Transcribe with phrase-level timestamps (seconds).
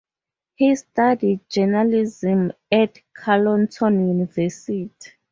[0.55, 4.89] He studied journalism at Carleton University.